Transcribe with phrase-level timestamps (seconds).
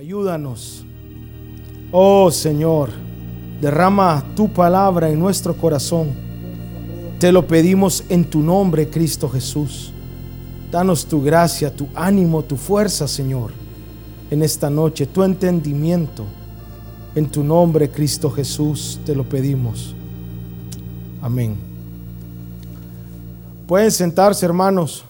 [0.00, 0.82] Ayúdanos.
[1.92, 2.88] Oh Señor,
[3.60, 6.14] derrama tu palabra en nuestro corazón.
[7.18, 9.92] Te lo pedimos en tu nombre, Cristo Jesús.
[10.70, 13.50] Danos tu gracia, tu ánimo, tu fuerza, Señor,
[14.30, 16.24] en esta noche, tu entendimiento.
[17.14, 19.94] En tu nombre, Cristo Jesús, te lo pedimos.
[21.20, 21.56] Amén.
[23.66, 25.04] Pueden sentarse, hermanos.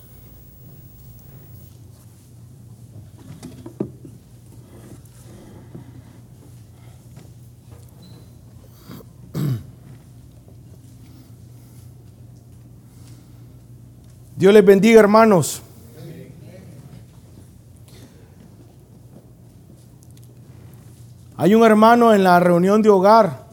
[14.40, 15.60] Dios les bendiga, hermanos.
[21.36, 23.44] Hay un hermano en la reunión de hogar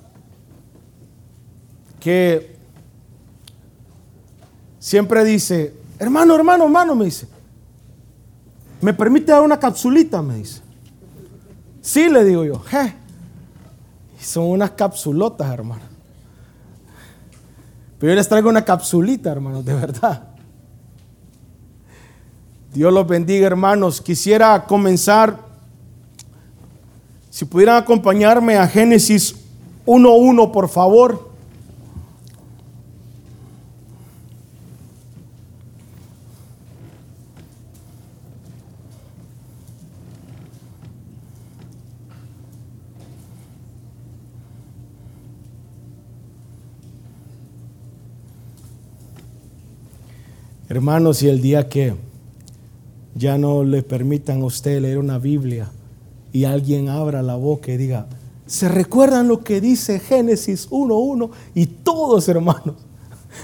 [2.00, 2.56] que
[4.80, 7.28] siempre dice, hermano, hermano, hermano, me dice,
[8.80, 10.22] ¿me permite dar una capsulita?
[10.22, 10.62] Me dice.
[11.82, 12.94] Sí, le digo yo, je.
[14.22, 15.84] son unas capsulotas, hermano.
[18.00, 20.37] Pero yo les traigo una capsulita, hermanos, de verdad.
[22.78, 24.00] Dios los bendiga, hermanos.
[24.00, 25.40] Quisiera comenzar,
[27.32, 29.36] si pudieran acompañarme a Génesis
[29.88, 31.32] 1.1, por favor.
[50.70, 52.07] Hermanos, y el día que
[53.18, 55.70] ya no le permitan a usted leer una Biblia
[56.32, 58.08] y alguien abra la boca y diga,
[58.46, 61.30] ¿se recuerdan lo que dice Génesis 1.1?
[61.56, 62.76] Y todos, hermanos,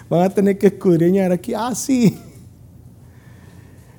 [0.09, 1.53] van a tener que escudriñar aquí.
[1.53, 2.17] Ah, sí.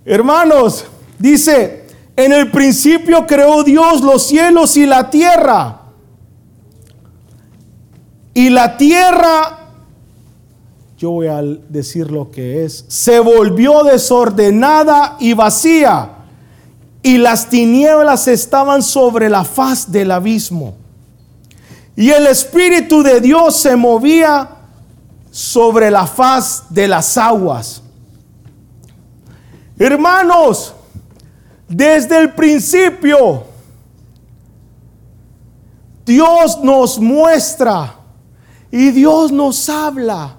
[0.04, 0.84] Hermanos,
[1.18, 1.84] dice,
[2.16, 5.80] en el principio creó Dios los cielos y la tierra.
[8.34, 9.63] Y la tierra
[11.04, 16.12] yo voy a decir lo que es, se volvió desordenada y vacía,
[17.02, 20.76] y las tinieblas estaban sobre la faz del abismo.
[21.94, 24.48] Y el Espíritu de Dios se movía
[25.30, 27.82] sobre la faz de las aguas.
[29.78, 30.72] Hermanos,
[31.68, 33.44] desde el principio,
[36.06, 37.94] Dios nos muestra
[38.70, 40.38] y Dios nos habla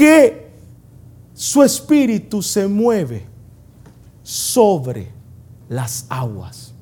[0.00, 0.50] que
[1.34, 3.26] su espíritu se mueve
[4.22, 5.12] sobre
[5.68, 6.72] las aguas.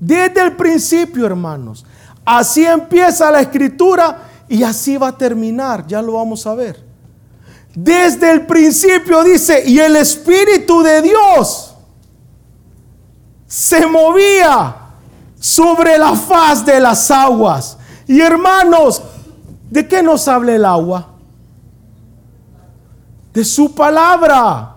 [0.00, 1.86] Desde el principio, hermanos.
[2.24, 5.86] Así empieza la escritura y así va a terminar.
[5.86, 6.84] Ya lo vamos a ver.
[7.72, 11.72] Desde el principio dice, y el Espíritu de Dios
[13.46, 14.74] se movía
[15.38, 17.78] sobre la faz de las aguas.
[18.08, 19.00] Y hermanos,
[19.70, 21.15] ¿de qué nos habla el agua?
[23.36, 24.76] De su palabra.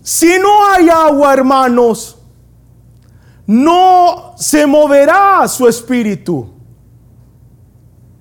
[0.00, 2.16] Si no hay agua, hermanos,
[3.46, 6.54] no se moverá su espíritu.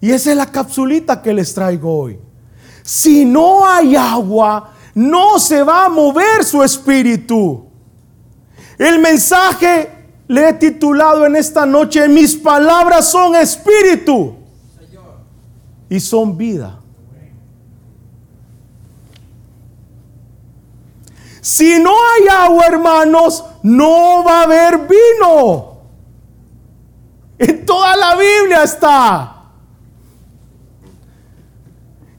[0.02, 2.20] Y esa es la capsulita que les traigo hoy.
[2.84, 7.66] Si no hay agua, no se va a mover su espíritu.
[8.78, 9.90] El mensaje
[10.28, 14.36] le he titulado en esta noche, mis palabras son espíritu
[15.90, 16.81] y son vida.
[21.52, 25.82] Si no hay agua, hermanos, no va a haber vino.
[27.38, 29.36] En toda la Biblia está.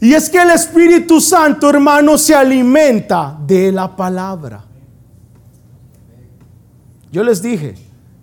[0.00, 4.66] Y es que el Espíritu Santo, hermanos, se alimenta de la palabra.
[7.10, 7.75] Yo les dije,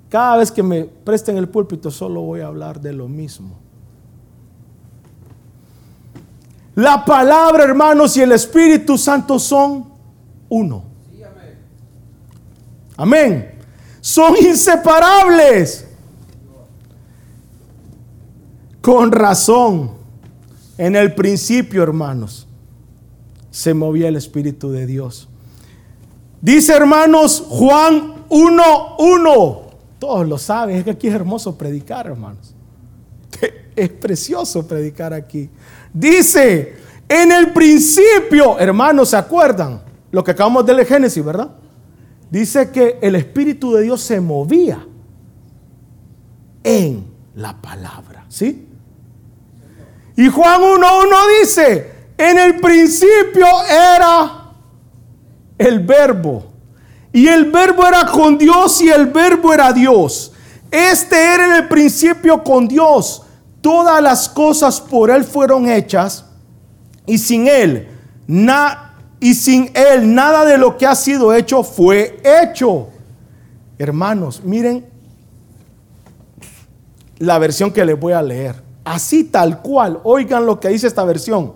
[0.09, 3.57] cada vez que me presten el púlpito solo voy a hablar de lo mismo.
[6.75, 9.91] La palabra, hermanos, y el Espíritu Santo son
[10.49, 10.88] uno.
[12.99, 13.50] Amén.
[14.01, 15.88] Son inseparables.
[18.81, 19.97] Con razón.
[20.77, 22.45] En el principio, hermanos,
[23.51, 25.29] se movía el Espíritu de Dios.
[26.41, 29.62] Dice, hermanos, Juan 1.1.
[29.97, 30.75] Todos lo saben.
[30.77, 32.53] Es que aquí es hermoso predicar, hermanos.
[33.75, 35.50] Es precioso predicar aquí.
[35.94, 36.75] Dice,
[37.07, 39.81] en el principio, hermanos, ¿se acuerdan?
[40.12, 41.50] Lo que acabamos de leer Génesis, ¿verdad?
[42.29, 44.85] Dice que el Espíritu de Dios se movía
[46.63, 47.05] en
[47.35, 48.25] la palabra.
[48.29, 48.67] ¿Sí?
[50.15, 54.51] Y Juan 1.1 dice, en el principio era
[55.57, 56.45] el verbo.
[57.11, 60.33] Y el verbo era con Dios y el verbo era Dios.
[60.69, 63.23] Este era en el principio con Dios.
[63.61, 66.25] Todas las cosas por Él fueron hechas
[67.05, 67.87] y sin Él,
[69.19, 72.89] y sin Él nada de lo que ha sido hecho fue hecho.
[73.77, 74.86] Hermanos, miren
[77.19, 78.62] la versión que les voy a leer.
[78.83, 80.00] Así tal cual.
[80.04, 81.54] Oigan lo que dice esta versión.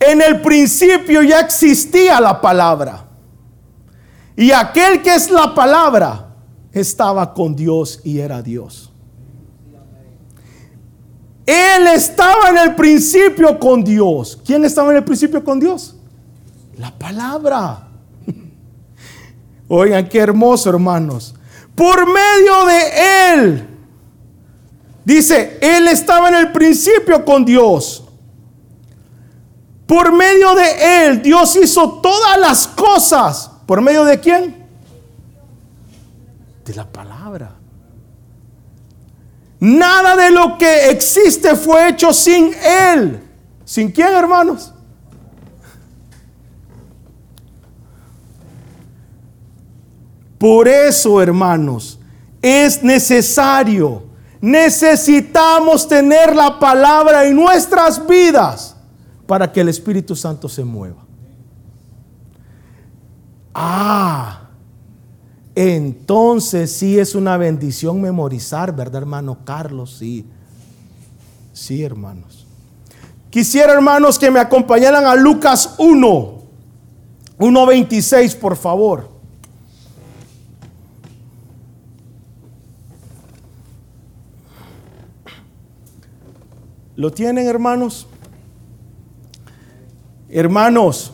[0.00, 3.06] En el principio ya existía la palabra.
[4.36, 6.34] Y aquel que es la palabra
[6.72, 8.92] estaba con Dios y era Dios.
[11.44, 14.38] Él estaba en el principio con Dios.
[14.44, 15.97] ¿Quién estaba en el principio con Dios?
[16.78, 17.88] La palabra.
[19.68, 21.34] Oigan, qué hermoso, hermanos.
[21.74, 23.68] Por medio de Él.
[25.04, 28.04] Dice, Él estaba en el principio con Dios.
[29.86, 33.50] Por medio de Él, Dios hizo todas las cosas.
[33.66, 34.66] ¿Por medio de quién?
[36.64, 37.52] De la palabra.
[39.60, 43.22] Nada de lo que existe fue hecho sin Él.
[43.64, 44.72] ¿Sin quién, hermanos?
[50.48, 51.98] Por eso, hermanos,
[52.40, 54.04] es necesario,
[54.40, 58.74] necesitamos tener la palabra en nuestras vidas
[59.26, 61.04] para que el Espíritu Santo se mueva.
[63.52, 64.48] Ah,
[65.54, 69.98] entonces sí es una bendición memorizar, ¿verdad, hermano Carlos?
[69.98, 70.24] Sí,
[71.52, 72.46] sí, hermanos.
[73.28, 76.38] Quisiera, hermanos, que me acompañaran a Lucas 1,
[77.38, 79.17] 1.26, por favor.
[86.98, 88.08] ¿Lo tienen, hermanos?
[90.28, 91.12] Hermanos,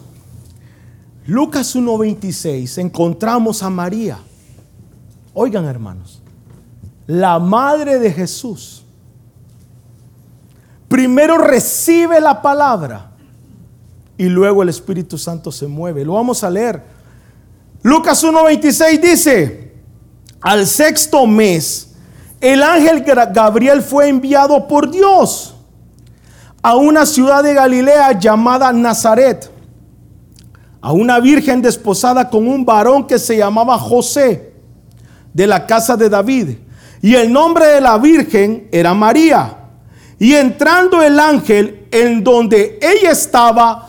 [1.27, 4.19] Lucas 1.26 encontramos a María.
[5.35, 6.23] Oigan hermanos,
[7.07, 8.83] la madre de Jesús
[10.89, 13.11] primero recibe la palabra
[14.17, 16.03] y luego el Espíritu Santo se mueve.
[16.03, 16.83] Lo vamos a leer.
[17.83, 19.75] Lucas 1.26 dice,
[20.41, 21.95] al sexto mes,
[22.41, 23.05] el ángel
[23.35, 25.54] Gabriel fue enviado por Dios
[26.65, 29.51] a una ciudad de Galilea llamada Nazaret,
[30.81, 34.55] a una virgen desposada con un varón que se llamaba José
[35.35, 36.57] de la casa de David.
[37.03, 39.59] Y el nombre de la Virgen era María.
[40.19, 43.87] Y entrando el ángel en donde ella estaba,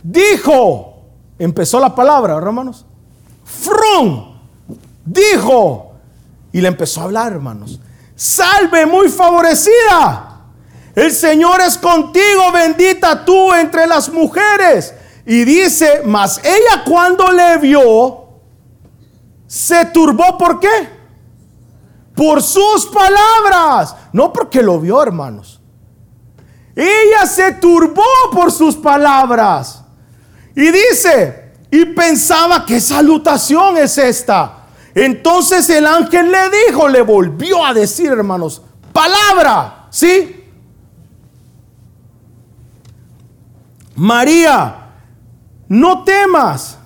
[0.00, 1.02] dijo,
[1.40, 2.86] empezó la palabra, hermanos,
[3.44, 4.26] Frum,
[5.04, 5.90] dijo,
[6.52, 7.80] y le empezó a hablar, hermanos,
[8.14, 10.25] salve muy favorecida,
[10.96, 14.94] el Señor es contigo, bendita tú entre las mujeres.
[15.26, 18.28] Y dice, mas ella cuando le vio,
[19.46, 20.88] se turbó, ¿por qué?
[22.14, 23.94] Por sus palabras.
[24.14, 25.60] No porque lo vio, hermanos.
[26.74, 28.02] Ella se turbó
[28.32, 29.84] por sus palabras.
[30.54, 34.64] Y dice, y pensaba, ¿qué salutación es esta?
[34.94, 38.62] Entonces el ángel le dijo, le volvió a decir, hermanos,
[38.94, 40.45] palabra, ¿sí?
[43.96, 44.92] María,
[45.68, 46.78] no temas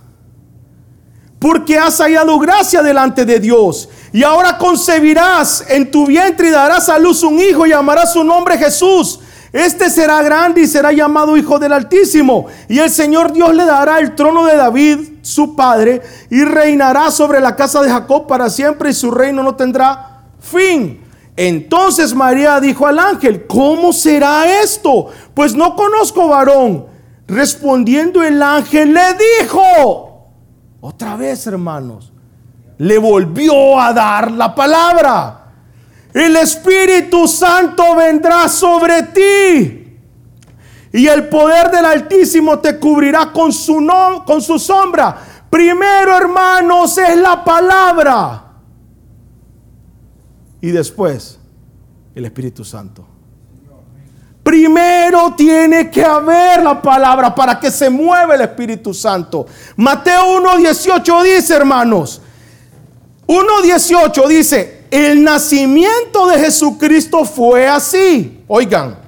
[1.40, 3.88] porque has hallado gracia delante de Dios.
[4.12, 8.22] Y ahora concebirás en tu vientre y darás a luz un hijo y llamarás su
[8.22, 9.20] nombre Jesús.
[9.52, 12.46] Este será grande y será llamado Hijo del Altísimo.
[12.68, 17.40] Y el Señor Dios le dará el trono de David, su padre, y reinará sobre
[17.40, 21.00] la casa de Jacob para siempre y su reino no tendrá fin.
[21.36, 25.06] Entonces María dijo al ángel, ¿cómo será esto?
[25.34, 26.89] Pues no conozco varón.
[27.30, 30.32] Respondiendo el ángel le dijo,
[30.80, 32.12] otra vez, hermanos,
[32.78, 35.52] le volvió a dar la palabra.
[36.12, 39.96] El Espíritu Santo vendrá sobre ti.
[40.92, 45.16] Y el poder del Altísimo te cubrirá con su, no, con su sombra.
[45.48, 48.44] Primero, hermanos, es la palabra.
[50.60, 51.38] Y después,
[52.12, 53.09] el Espíritu Santo.
[54.50, 59.46] Primero tiene que haber la palabra para que se mueva el Espíritu Santo.
[59.76, 62.20] Mateo 1.18 dice, hermanos,
[63.28, 68.42] 1.18 dice, el nacimiento de Jesucristo fue así.
[68.48, 68.98] Oigan,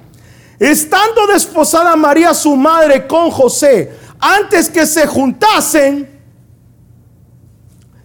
[0.60, 6.08] estando desposada María su madre con José, antes que se juntasen,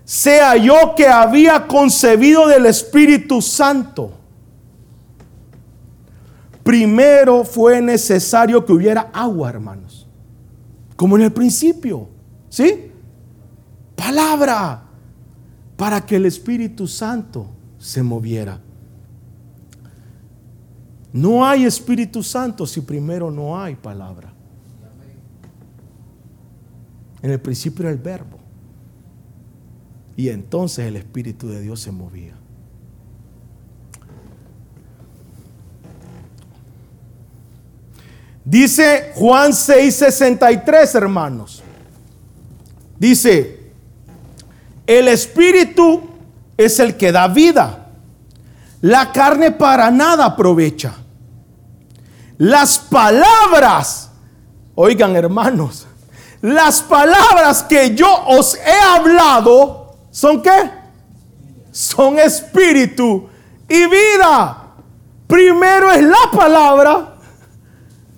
[0.04, 4.17] se halló que había concebido del Espíritu Santo
[6.68, 10.06] primero fue necesario que hubiera agua, hermanos.
[10.98, 12.10] Como en el principio.
[12.50, 12.92] ¿Sí?
[13.96, 14.84] Palabra.
[15.78, 17.48] Para que el Espíritu Santo
[17.80, 18.60] se moviera.
[21.14, 24.34] No hay Espíritu Santo si primero no hay palabra.
[27.22, 28.40] En el principio era el verbo.
[30.18, 32.37] Y entonces el Espíritu de Dios se movía.
[38.50, 41.62] Dice Juan 6:63, hermanos.
[42.98, 43.74] Dice,
[44.86, 46.02] el Espíritu
[46.56, 47.90] es el que da vida.
[48.80, 50.94] La carne para nada aprovecha.
[52.38, 54.12] Las palabras,
[54.76, 55.86] oigan hermanos,
[56.42, 60.72] las palabras que yo os he hablado son qué?
[61.74, 63.28] Son espíritu
[63.68, 64.68] y vida.
[65.28, 67.17] Primero es la palabra.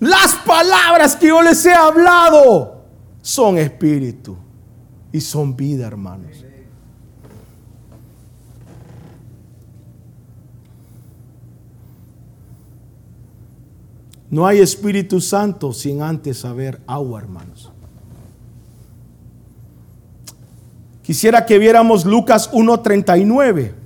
[0.00, 2.84] Las palabras que yo les he hablado
[3.20, 4.36] son espíritu
[5.12, 6.44] y son vida, hermanos.
[14.30, 17.72] No hay Espíritu Santo sin antes haber agua, hermanos.
[21.02, 23.79] Quisiera que viéramos Lucas 1.39.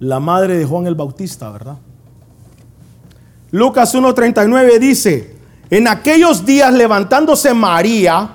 [0.00, 1.76] La madre de Juan el Bautista, ¿verdad?
[3.50, 5.36] Lucas 1.39 dice,
[5.70, 8.30] en aquellos días levantándose María,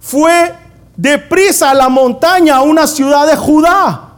[0.00, 0.54] fue
[0.96, 4.12] deprisa a la montaña, a una ciudad de Judá,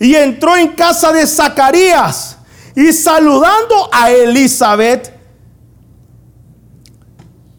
[0.00, 2.38] y entró en casa de Zacarías
[2.74, 5.12] y saludando a Elizabeth.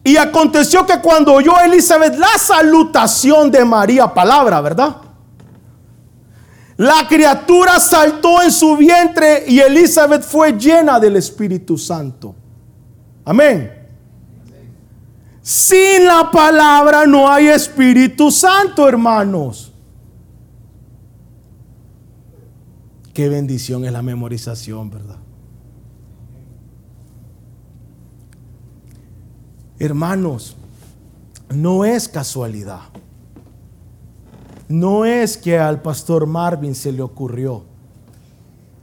[0.04, 4.96] Y aconteció que cuando oyó Elizabeth la salutación de María, palabra, ¿verdad?
[6.76, 12.34] La criatura saltó en su vientre y Elizabeth fue llena del Espíritu Santo.
[13.24, 13.72] Amén.
[15.40, 19.72] Sin la palabra no hay Espíritu Santo, hermanos.
[23.14, 25.16] Qué bendición es la memorización, ¿verdad?
[29.78, 30.56] Hermanos,
[31.48, 32.80] no es casualidad.
[34.68, 37.62] No es que al pastor Marvin se le ocurrió.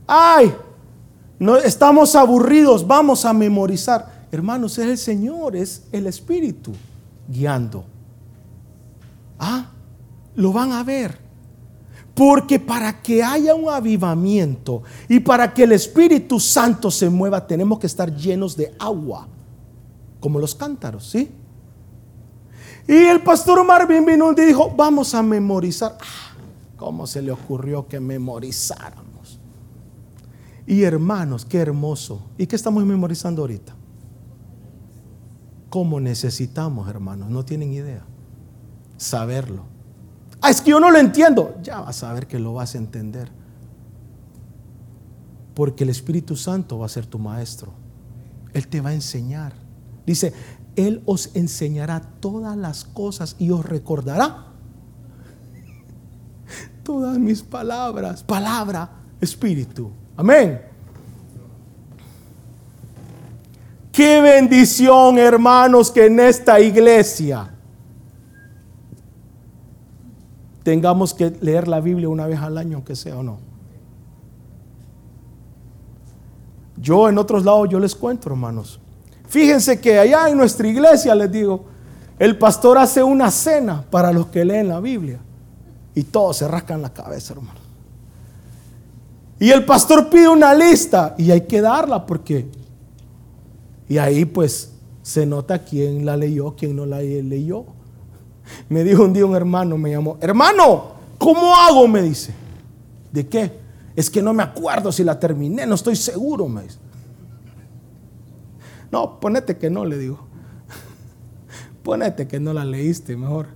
[0.08, 0.54] Ay,
[1.40, 4.28] no estamos aburridos, vamos a memorizar.
[4.32, 6.72] Hermanos, es el Señor, es el Espíritu
[7.28, 7.84] guiando.
[9.38, 9.70] Ah,
[10.36, 11.18] lo van a ver.
[12.16, 17.80] Porque para que haya un avivamiento y para que el Espíritu Santo se mueva, tenemos
[17.80, 19.28] que estar llenos de agua,
[20.20, 21.32] como los cántaros, ¿sí?
[22.88, 25.98] Y el pastor Marvin vino y dijo, vamos a memorizar.
[26.02, 26.36] Ah,
[26.76, 29.40] ¿Cómo se le ocurrió que memorizáramos?
[30.66, 32.22] Y hermanos, qué hermoso.
[32.38, 33.74] ¿Y qué estamos memorizando ahorita?
[35.70, 37.30] ¿Cómo necesitamos, hermanos?
[37.30, 38.04] No tienen idea.
[38.98, 39.64] Saberlo.
[40.42, 41.56] Ah, es que yo no lo entiendo.
[41.64, 43.32] Ya vas a ver que lo vas a entender.
[45.56, 47.72] Porque el Espíritu Santo va a ser tu maestro.
[48.54, 49.54] Él te va a enseñar.
[50.06, 50.34] Dice,
[50.76, 54.54] Él os enseñará todas las cosas y os recordará
[56.84, 58.24] todas mis palabras.
[58.24, 58.90] Palabra,
[59.20, 59.90] Espíritu.
[60.16, 60.62] Amén.
[63.92, 67.50] Qué bendición, hermanos, que en esta iglesia
[70.64, 73.38] tengamos que leer la Biblia una vez al año, aunque sea o no.
[76.78, 78.80] Yo en otros lados yo les cuento, hermanos.
[79.34, 81.66] Fíjense que allá en nuestra iglesia, les digo,
[82.20, 85.20] el pastor hace una cena para los que leen la Biblia.
[85.96, 87.60] Y todos se rascan la cabeza, hermano.
[89.40, 92.46] Y el pastor pide una lista y hay que darla porque...
[93.90, 94.72] Y ahí pues
[95.02, 97.66] se nota quién la leyó, quién no la leyó.
[98.70, 101.88] Me dijo un día un hermano, me llamó, hermano, ¿cómo hago?
[101.88, 102.36] Me dice.
[103.12, 103.52] ¿De qué?
[103.96, 106.83] Es que no me acuerdo si la terminé, no estoy seguro, me dice.
[108.94, 110.20] No, ponete que no, le digo.
[111.84, 113.48] Ponete que no la leíste, mejor.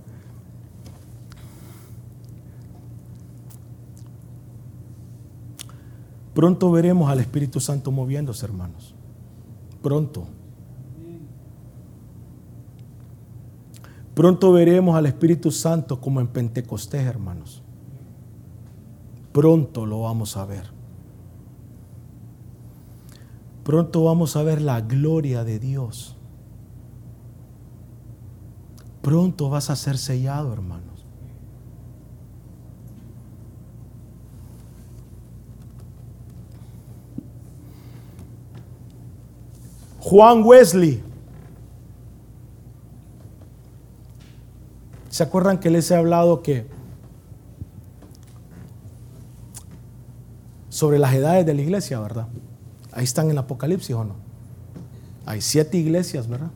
[6.34, 8.96] Pronto veremos al Espíritu Santo moviéndose, hermanos.
[9.80, 10.26] Pronto.
[14.16, 17.62] Pronto veremos al Espíritu Santo como en Pentecostés, hermanos.
[19.30, 20.77] Pronto lo vamos a ver.
[23.68, 26.16] Pronto vamos a ver la gloria de Dios.
[29.02, 31.04] Pronto vas a ser sellado, hermanos.
[40.00, 41.02] Juan Wesley.
[45.10, 46.66] ¿Se acuerdan que les he hablado que
[50.70, 52.28] sobre las edades de la iglesia, verdad?
[52.98, 54.16] Ahí están en el Apocalipsis o no.
[55.24, 56.50] Hay siete iglesias, ¿verdad?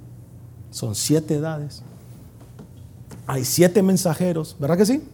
[0.72, 1.84] Son siete edades.
[3.28, 5.04] Hay siete mensajeros, ¿verdad que sí?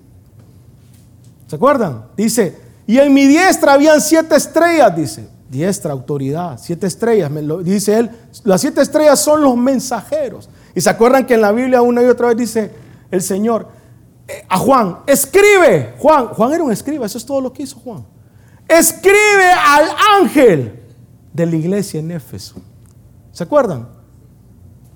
[1.47, 2.07] ¿Se acuerdan?
[2.17, 2.57] Dice,
[2.87, 5.29] y en mi diestra habían siete estrellas, dice.
[5.51, 7.31] Diestra, autoridad, siete estrellas.
[7.31, 8.11] Me lo, dice él,
[8.45, 10.49] las siete estrellas son los mensajeros.
[10.75, 12.71] Y se acuerdan que en la Biblia una y otra vez dice
[13.11, 13.69] el Señor
[14.27, 15.95] eh, a Juan, escribe.
[15.99, 18.03] Juan, Juan era un escriba, eso es todo lo que hizo Juan.
[18.67, 19.91] Escribe al
[20.23, 20.88] ángel
[21.39, 22.57] de la iglesia en Éfeso.
[23.31, 23.89] ¿Se acuerdan?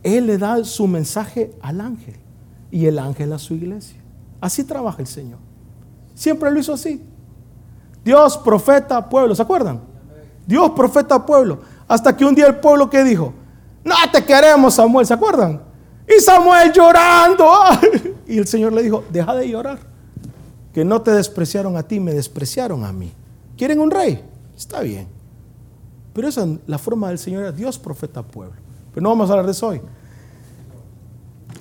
[0.02, 2.16] Él le da su mensaje al ángel
[2.68, 4.00] y el ángel a su iglesia.
[4.40, 5.38] Así trabaja el Señor.
[6.14, 7.00] Siempre lo hizo así.
[8.04, 9.36] Dios, profeta, pueblo.
[9.36, 9.80] ¿Se acuerdan?
[10.44, 11.60] Dios, profeta, pueblo.
[11.86, 13.32] Hasta que un día el pueblo que dijo,
[13.84, 15.06] no te queremos, Samuel.
[15.06, 15.62] ¿Se acuerdan?
[16.08, 17.48] Y Samuel llorando.
[18.26, 19.78] Y el Señor le dijo, deja de llorar.
[20.72, 23.12] Que no te despreciaron a ti, me despreciaron a mí.
[23.58, 24.24] ¿Quieren un rey?
[24.56, 25.06] Está bien.
[26.12, 28.56] Pero esa es la forma del Señor Dios, profeta, pueblo.
[28.92, 29.80] Pero no vamos a hablar de eso hoy.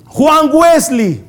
[0.06, 1.24] Juan Wesley,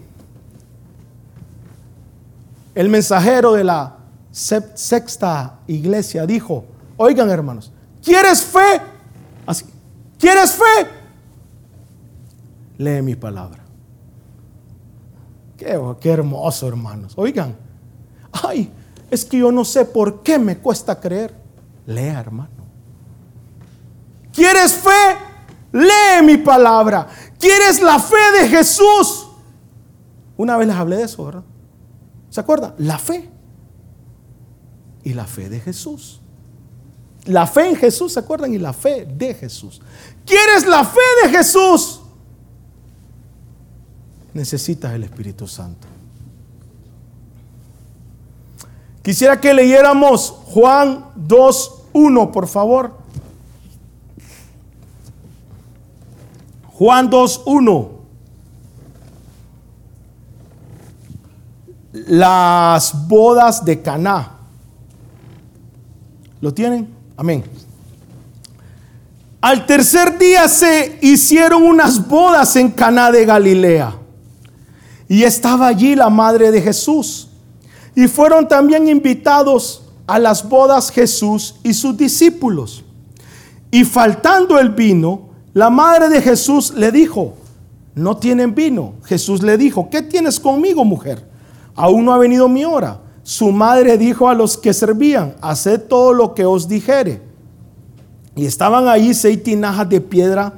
[2.75, 3.97] el mensajero de la
[4.31, 6.65] sexta iglesia, dijo,
[6.97, 7.71] oigan hermanos,
[8.03, 8.81] ¿quieres fe?
[9.45, 9.65] Así,
[10.19, 10.87] ¿quieres fe?
[12.77, 13.63] Lee mi palabra.
[15.55, 17.13] Qué, qué hermoso, hermanos.
[17.15, 17.55] Oigan,
[18.33, 18.69] ay,
[19.09, 21.33] es que yo no sé por qué me cuesta creer.
[21.85, 22.62] Lea, hermano.
[24.33, 24.89] ¿Quieres fe?
[25.71, 27.07] Lee mi palabra.
[27.39, 29.27] ¿Quieres la fe de Jesús?
[30.35, 31.43] Una vez les hablé de eso, ¿verdad?
[32.29, 32.73] ¿Se acuerdan?
[32.79, 33.29] La fe.
[35.03, 36.19] Y la fe de Jesús.
[37.25, 38.53] La fe en Jesús, ¿se acuerdan?
[38.53, 39.81] Y la fe de Jesús.
[40.25, 42.01] ¿Quieres la fe de Jesús?
[44.33, 45.87] Necesitas el Espíritu Santo.
[49.03, 53.02] Quisiera que leyéramos Juan 2.1, por favor.
[56.83, 57.87] Juan 2.1.
[61.93, 64.33] Las bodas de Caná.
[66.41, 66.93] ¿Lo tienen?
[67.15, 67.45] Amén.
[69.39, 73.95] Al tercer día se hicieron unas bodas en Caná de Galilea.
[75.07, 77.29] Y estaba allí la madre de Jesús.
[77.95, 82.83] Y fueron también invitados a las bodas Jesús y sus discípulos.
[83.71, 87.35] Y faltando el vino, la madre de Jesús le dijo,
[87.95, 88.93] no tienen vino.
[89.03, 91.27] Jesús le dijo, ¿qué tienes conmigo, mujer?
[91.75, 92.99] Aún no ha venido mi hora.
[93.21, 97.21] Su madre dijo a los que servían, haced todo lo que os dijere.
[98.35, 100.53] Y estaban ahí seis tinajas de piedra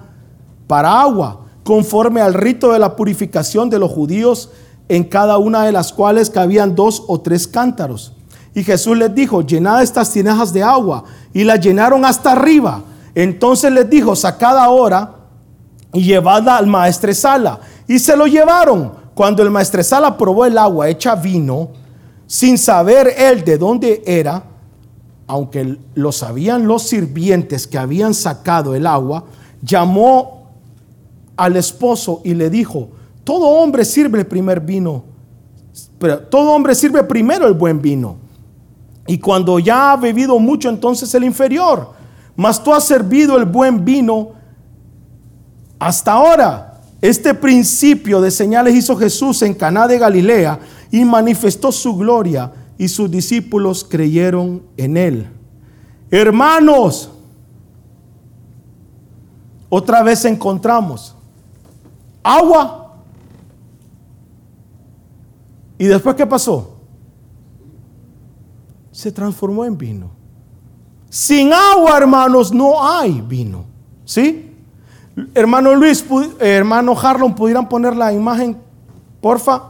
[0.66, 4.50] para agua, conforme al rito de la purificación de los judíos,
[4.88, 8.14] en cada una de las cuales cabían dos o tres cántaros.
[8.54, 11.04] Y Jesús les dijo, llenad estas tinajas de agua.
[11.34, 12.82] Y las llenaron hasta arriba.
[13.16, 15.16] Entonces les dijo, sacad ahora
[15.94, 17.62] y llevadla al maestresala.
[17.88, 19.06] Y se lo llevaron.
[19.16, 21.70] Cuando el maestresala probó el agua hecha vino,
[22.28, 24.44] sin saber él de dónde era,
[25.28, 29.24] aunque lo sabían los sirvientes que habían sacado el agua,
[29.62, 30.50] llamó
[31.38, 32.90] al esposo y le dijo,
[33.24, 35.04] todo hombre sirve el primer vino,
[35.98, 38.18] pero todo hombre sirve primero el buen vino.
[39.08, 41.94] Y cuando ya ha bebido mucho, entonces el inferior.
[42.36, 44.34] Mas tú has servido el buen vino
[45.80, 46.82] hasta ahora.
[47.02, 50.60] Este principio de señales hizo Jesús en Caná de Galilea
[50.92, 55.28] y manifestó su gloria y sus discípulos creyeron en él.
[56.10, 57.12] Hermanos,
[59.70, 61.16] otra vez encontramos
[62.24, 62.82] agua.
[65.78, 66.78] ¿Y después qué pasó?
[68.92, 70.15] Se transformó en vino.
[71.16, 73.64] Sin agua, hermanos, no hay vino.
[74.04, 74.54] ¿Sí?
[75.34, 76.04] Hermano Luis,
[76.42, 78.58] hermano Harlon, ¿pudieran poner la imagen,
[79.22, 79.64] porfa?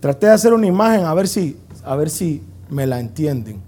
[0.00, 3.67] Traté de hacer una imagen a ver si, a ver si me la entienden.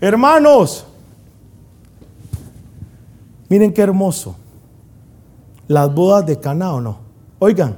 [0.00, 0.86] Hermanos,
[3.48, 4.36] miren qué hermoso.
[5.68, 6.98] Las bodas de Cana o no.
[7.38, 7.76] Oigan,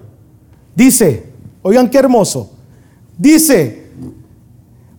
[0.75, 1.33] dice,
[1.63, 2.51] oigan qué hermoso.
[3.19, 3.91] Dice,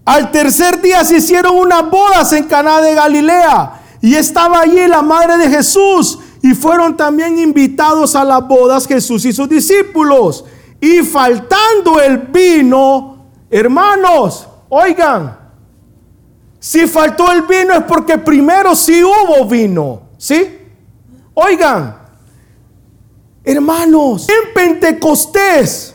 [0.06, 5.02] al tercer día se hicieron unas bodas en Caná de Galilea y estaba allí la
[5.02, 10.44] madre de Jesús y fueron también invitados a las bodas Jesús y sus discípulos.
[10.82, 13.18] Y faltando el vino,
[13.50, 15.43] hermanos, oigan,
[16.64, 20.60] si faltó el vino es porque primero sí hubo vino, ¿sí?
[21.34, 21.94] Oigan,
[23.44, 25.94] hermanos, en Pentecostés,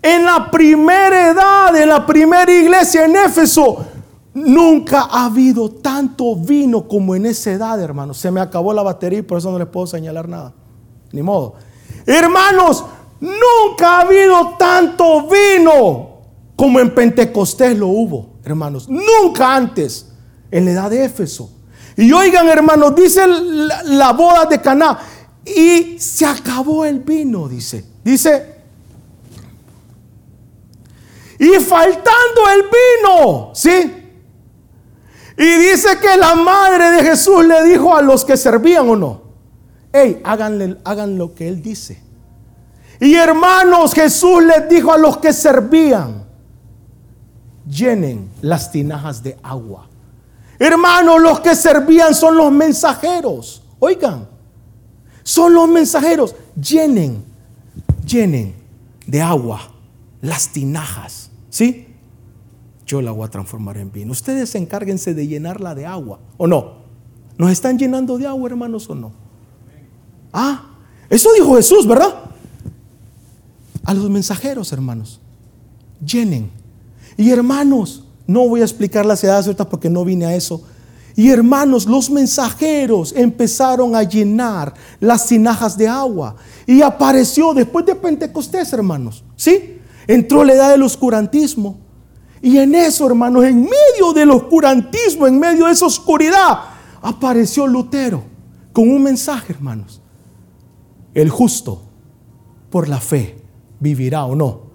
[0.00, 3.84] en la primera edad, en la primera iglesia en Éfeso,
[4.32, 8.16] nunca ha habido tanto vino como en esa edad, hermanos.
[8.18, 10.54] Se me acabó la batería y por eso no les puedo señalar nada.
[11.10, 11.54] Ni modo.
[12.06, 12.84] Hermanos,
[13.18, 16.10] nunca ha habido tanto vino
[16.54, 18.88] como en Pentecostés lo hubo, hermanos.
[18.88, 20.06] Nunca antes,
[20.50, 21.50] en la edad de Éfeso.
[21.96, 24.98] Y oigan, hermanos, dice la, boda de Caná
[25.44, 27.84] y se acabó el vino, dice.
[28.04, 28.54] Dice,
[31.38, 33.94] y faltando el vino, ¿sí?
[35.36, 39.22] Y dice que la madre de Jesús le dijo a los que servían o no,
[39.92, 42.00] hey, háganle, hagan lo que él dice.
[43.00, 46.27] Y hermanos, Jesús les dijo a los que servían,
[47.68, 49.88] llenen las tinajas de agua.
[50.58, 53.62] Hermanos, los que servían son los mensajeros.
[53.78, 54.26] Oigan,
[55.22, 56.34] son los mensajeros.
[56.60, 57.24] Llenen,
[58.04, 58.54] llenen
[59.06, 59.60] de agua
[60.20, 61.30] las tinajas.
[61.50, 61.86] ¿Sí?
[62.86, 64.12] Yo la voy a transformar en vino.
[64.12, 66.78] Ustedes encárguense de llenarla de agua, ¿o no?
[67.36, 69.12] ¿Nos están llenando de agua, hermanos, o no?
[70.32, 70.70] Ah,
[71.08, 72.14] eso dijo Jesús, ¿verdad?
[73.84, 75.20] A los mensajeros, hermanos,
[76.04, 76.57] llenen.
[77.18, 80.62] Y hermanos, no voy a explicar las edades ahorita porque no vine a eso.
[81.16, 86.36] Y hermanos, los mensajeros empezaron a llenar las tinajas de agua.
[86.64, 89.24] Y apareció después de Pentecostés, hermanos.
[89.34, 89.80] ¿Sí?
[90.06, 91.76] Entró la edad del oscurantismo.
[92.40, 96.60] Y en eso, hermanos, en medio del oscurantismo, en medio de esa oscuridad,
[97.02, 98.22] apareció Lutero
[98.72, 100.00] con un mensaje, hermanos.
[101.14, 101.82] El justo
[102.70, 103.42] por la fe
[103.80, 104.67] vivirá o no.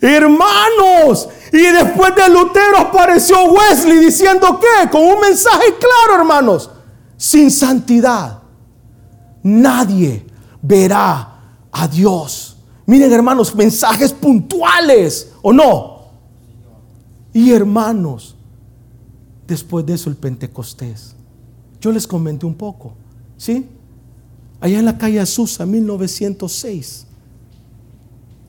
[0.00, 6.70] Hermanos, y después de Lutero apareció Wesley diciendo que, con un mensaje claro, hermanos,
[7.16, 8.42] sin santidad
[9.42, 10.24] nadie
[10.62, 11.40] verá
[11.72, 12.56] a Dios.
[12.86, 15.98] Miren, hermanos, mensajes puntuales, ¿o no?
[17.32, 18.36] Y hermanos,
[19.46, 21.14] después de eso el Pentecostés.
[21.80, 22.94] Yo les comenté un poco,
[23.36, 23.68] ¿sí?
[24.60, 27.07] Allá en la calle Azusa, 1906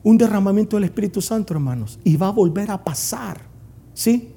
[0.02, 3.40] un derramamiento del Espíritu Santo, hermanos, y va a volver a pasar.
[3.92, 4.30] ¿Sí?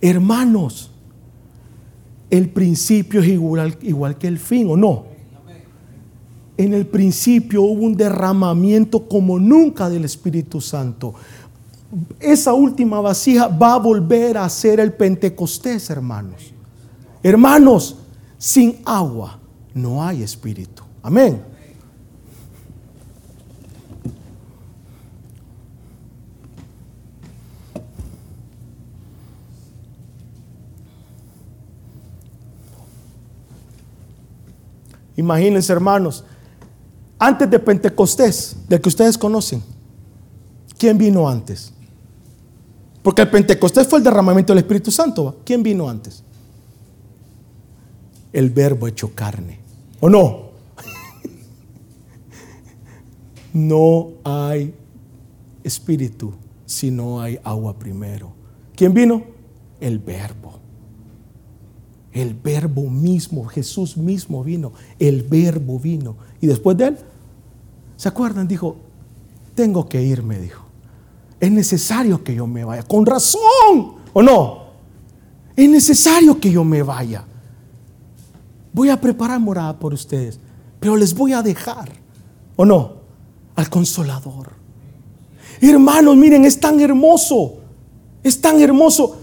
[0.00, 0.90] Hermanos,
[2.30, 5.04] el principio es igual, igual que el fin, ¿o no?
[6.56, 11.14] En el principio hubo un derramamiento como nunca del Espíritu Santo.
[12.18, 16.52] Esa última vasija va a volver a ser el Pentecostés, hermanos.
[17.22, 17.96] Hermanos,
[18.38, 19.38] sin agua
[19.74, 20.82] no hay espíritu.
[21.02, 21.42] Amén.
[35.16, 36.24] Imagínense, hermanos,
[37.18, 39.62] antes de Pentecostés, del que ustedes conocen,
[40.78, 41.72] ¿quién vino antes?
[43.02, 45.40] Porque el Pentecostés fue el derramamiento del Espíritu Santo.
[45.44, 46.22] ¿Quién vino antes?
[48.32, 49.60] El verbo hecho carne.
[50.00, 50.50] ¿O no?
[53.54, 54.74] no hay
[55.62, 56.34] espíritu
[56.66, 58.32] si no hay agua primero.
[58.74, 59.22] ¿Quién vino?
[59.80, 60.65] El verbo.
[62.16, 66.16] El verbo mismo, Jesús mismo vino, el verbo vino.
[66.40, 66.98] Y después de él,
[67.94, 68.48] ¿se acuerdan?
[68.48, 68.76] Dijo,
[69.54, 70.64] tengo que irme, dijo.
[71.38, 72.84] Es necesario que yo me vaya.
[72.84, 74.60] Con razón, ¿o no?
[75.54, 77.22] Es necesario que yo me vaya.
[78.72, 80.40] Voy a preparar morada por ustedes,
[80.80, 81.90] pero les voy a dejar,
[82.56, 82.92] ¿o no?
[83.56, 84.52] Al consolador.
[85.60, 87.58] Hermanos, miren, es tan hermoso,
[88.22, 89.18] es tan hermoso.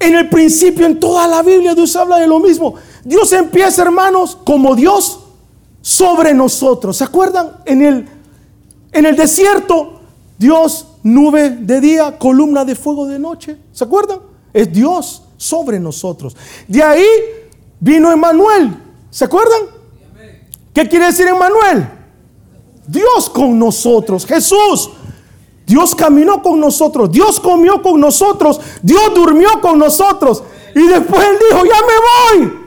[0.00, 2.74] En el principio, en toda la Biblia, Dios habla de lo mismo.
[3.04, 5.20] Dios empieza, hermanos, como Dios
[5.80, 6.96] sobre nosotros.
[6.96, 7.50] ¿Se acuerdan?
[7.64, 8.08] En el,
[8.92, 10.00] en el desierto,
[10.38, 13.56] Dios nube de día, columna de fuego de noche.
[13.72, 14.20] ¿Se acuerdan?
[14.52, 16.36] Es Dios sobre nosotros.
[16.66, 17.06] De ahí
[17.80, 18.76] vino Emanuel.
[19.10, 19.62] ¿Se acuerdan?
[20.72, 21.88] ¿Qué quiere decir Emanuel?
[22.86, 24.24] Dios con nosotros.
[24.24, 24.90] Jesús
[25.68, 30.42] Dios caminó con nosotros, Dios comió con nosotros, Dios durmió con nosotros.
[30.74, 32.58] Y después Él dijo, ya me voy.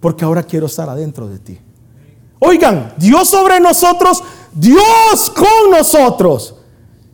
[0.00, 1.58] Porque ahora quiero estar adentro de ti.
[2.40, 6.56] Oigan, Dios sobre nosotros, Dios con nosotros.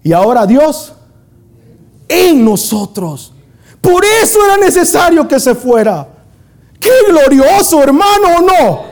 [0.02, 0.92] Y ahora Dios
[2.08, 3.32] en nosotros.
[3.80, 6.08] Por eso era necesario que se fuera.
[6.80, 8.84] Qué glorioso, hermano, ¿o no?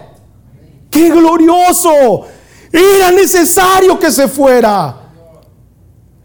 [0.91, 2.27] Qué glorioso.
[2.77, 4.95] Era necesario que se fuera.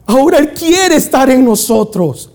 [0.05, 2.29] Ahora Él quiere estar en nosotros.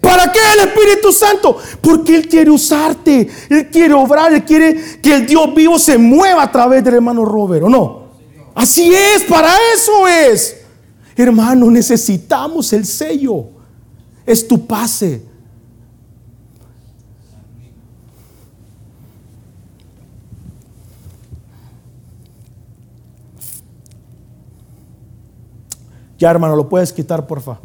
[0.00, 1.58] ¿Para qué el Espíritu Santo?
[1.80, 6.44] Porque Él quiere usarte, Él quiere obrar, Él quiere que el Dios vivo se mueva
[6.44, 8.06] a través del hermano Robert, ¿o no?
[8.54, 10.58] Así es, para eso es.
[11.16, 13.46] Hermano, necesitamos el sello.
[14.24, 15.22] Es tu pase.
[26.18, 27.60] Ya, hermano, lo puedes quitar, por favor.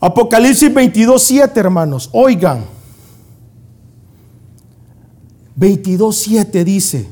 [0.00, 2.10] Apocalipsis 22, 7, hermanos.
[2.12, 2.64] Oigan.
[5.54, 7.08] 22, 7 dice.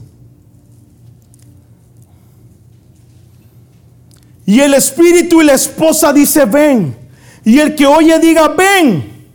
[4.45, 6.97] Y el espíritu y la esposa dice, ven.
[7.45, 9.29] Y el que oye diga, ven.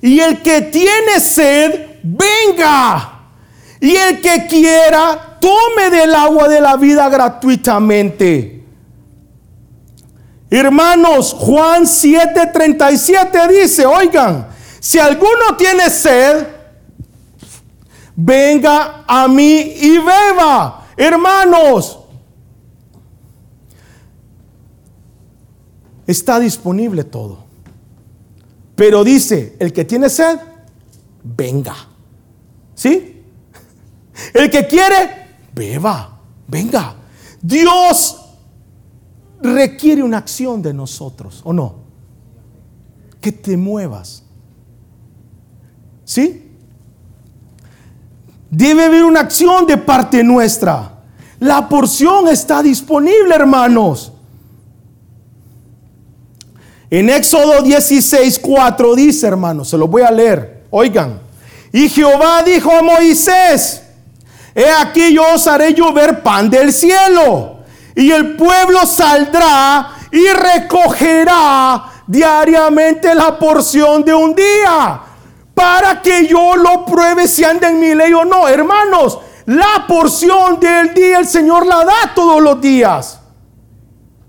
[0.00, 3.20] Y el que tiene sed, venga.
[3.80, 8.61] Y el que quiera, tome del agua de la vida gratuitamente.
[10.54, 16.46] Hermanos, Juan 7:37 dice, oigan, si alguno tiene sed,
[18.14, 20.88] venga a mí y beba.
[20.94, 22.00] Hermanos,
[26.06, 27.46] está disponible todo.
[28.76, 30.38] Pero dice, el que tiene sed,
[31.22, 31.76] venga.
[32.74, 33.22] ¿Sí?
[34.34, 36.96] El que quiere, beba, venga.
[37.40, 38.21] Dios
[39.42, 41.74] requiere una acción de nosotros, ¿o no?
[43.20, 44.22] Que te muevas.
[46.04, 46.50] ¿Sí?
[48.50, 51.00] Debe haber una acción de parte nuestra.
[51.40, 54.12] La porción está disponible, hermanos.
[56.90, 60.64] En Éxodo 16, 4 dice, hermanos, se lo voy a leer.
[60.70, 61.20] Oigan.
[61.72, 63.82] Y Jehová dijo a Moisés,
[64.54, 67.61] he aquí yo os haré llover pan del cielo
[67.94, 75.00] y el pueblo saldrá y recogerá diariamente la porción de un día
[75.54, 78.48] para que yo lo pruebe si anda en mi ley o no.
[78.48, 83.20] Hermanos, la porción del día el Señor la da todos los días.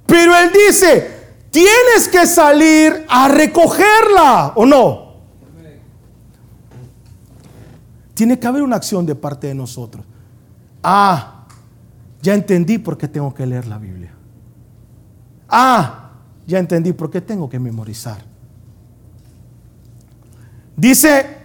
[0.05, 5.13] Pero Él dice, tienes que salir a recogerla o no.
[8.13, 10.05] Tiene que haber una acción de parte de nosotros.
[10.83, 11.32] Ah,
[12.23, 14.13] ya entendí por qué tengo que leer la Biblia.
[15.49, 16.11] Ah,
[16.47, 18.17] ya entendí por qué tengo que memorizar.
[20.75, 21.37] Dice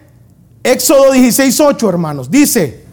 [0.62, 2.30] Éxodo 16:8, hermanos.
[2.30, 2.86] Dice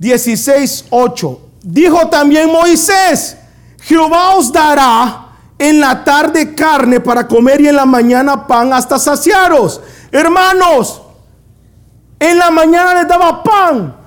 [0.00, 1.40] 16:8.
[1.62, 3.36] Dijo también Moisés,
[3.82, 8.98] Jehová os dará en la tarde carne para comer y en la mañana pan hasta
[8.98, 9.82] saciaros.
[10.10, 11.02] Hermanos,
[12.18, 14.01] en la mañana les daba pan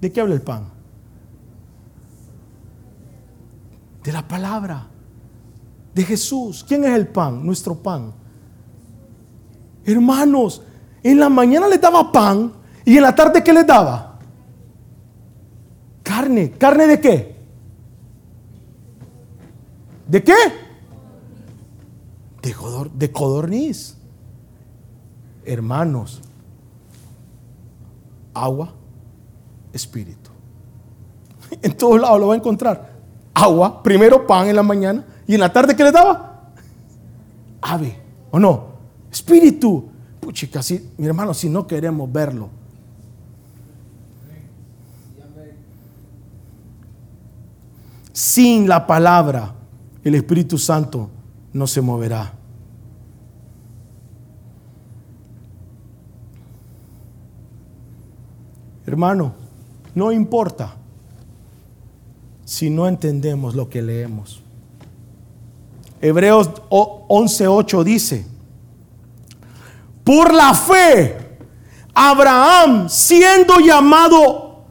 [0.00, 0.68] ¿De qué habla el pan?
[4.02, 4.86] De la palabra.
[5.94, 6.64] De Jesús.
[6.66, 7.44] ¿Quién es el pan?
[7.44, 8.12] Nuestro pan.
[9.84, 10.62] Hermanos,
[11.02, 12.52] en la mañana le daba pan
[12.84, 14.18] y en la tarde ¿qué le daba?
[16.02, 16.50] Carne.
[16.52, 17.36] ¿Carne de qué?
[20.06, 20.34] ¿De qué?
[22.42, 22.54] De,
[22.94, 23.96] de codorniz.
[25.44, 26.20] Hermanos,
[28.34, 28.74] agua,
[29.76, 30.30] espíritu.
[31.62, 32.96] En todos lados lo va a encontrar.
[33.34, 36.50] Agua, primero pan en la mañana y en la tarde ¿qué le daba?
[37.60, 38.66] Ave, ¿o no?
[39.10, 39.88] Espíritu.
[40.20, 42.50] Puchica, si, mi hermano, si no queremos verlo.
[48.12, 49.54] Sin la palabra,
[50.02, 51.10] el Espíritu Santo
[51.52, 52.32] no se moverá.
[58.86, 59.34] Hermano,
[59.96, 60.76] no importa
[62.44, 64.42] si no entendemos lo que leemos.
[66.02, 68.26] Hebreos 11:8 dice,
[70.04, 71.38] por la fe,
[71.94, 74.66] Abraham, siendo llamado,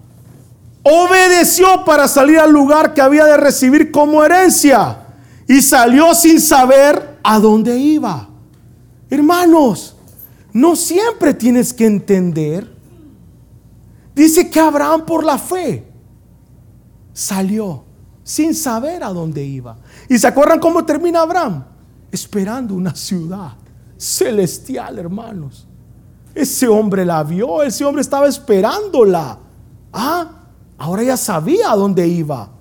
[0.84, 5.08] obedeció para salir al lugar que había de recibir como herencia
[5.48, 8.30] y salió sin saber a dónde iba.
[9.10, 9.96] Hermanos,
[10.54, 12.75] no siempre tienes que entender
[14.16, 15.86] Dice que Abraham por la fe
[17.12, 17.84] salió
[18.24, 19.78] sin saber a dónde iba.
[20.10, 21.66] ¿Y se acuerdan cómo termina Abraham?
[22.12, 23.54] Esperando una ciudad
[23.98, 25.68] celestial, hermanos.
[26.34, 29.38] ese hombre la vio, ese hombre estaba esperándola.
[29.92, 30.44] Ah,
[30.78, 32.55] ahora ya sabía a dónde iba.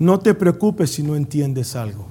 [0.00, 2.06] No te preocupes si no entiendes algo.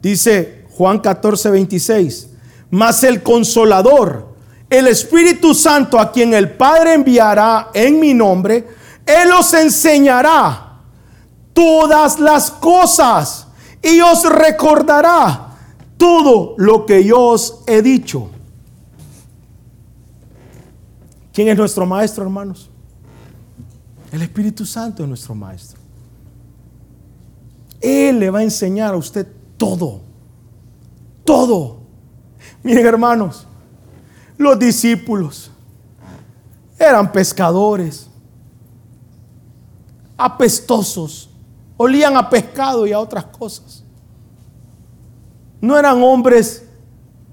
[0.00, 2.30] Dice Juan 14, 26,
[2.70, 4.34] mas el consolador,
[4.70, 8.68] el Espíritu Santo a quien el Padre enviará en mi nombre,
[9.04, 10.78] Él os enseñará
[11.52, 13.48] todas las cosas
[13.82, 15.56] y os recordará
[15.96, 18.30] todo lo que yo os he dicho.
[21.32, 22.70] ¿Quién es nuestro maestro, hermanos?
[24.12, 25.75] El Espíritu Santo es nuestro maestro.
[27.86, 30.00] Él le va a enseñar a usted todo.
[31.24, 31.78] Todo.
[32.64, 33.46] Miren hermanos,
[34.36, 35.52] los discípulos
[36.76, 38.10] eran pescadores,
[40.16, 41.30] apestosos,
[41.76, 43.84] olían a pescado y a otras cosas.
[45.60, 46.68] No eran hombres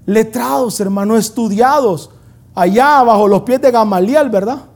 [0.06, 2.10] letrados, hermanos, estudiados,
[2.54, 4.66] allá bajo los pies de Gamaliel, ¿verdad?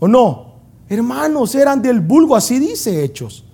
[0.00, 0.54] ¿O no?
[0.88, 3.44] Hermanos, eran del vulgo, así dice Hechos.